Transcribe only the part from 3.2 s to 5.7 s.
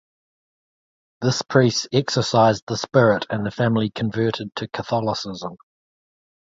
and the family converted to Catholicism.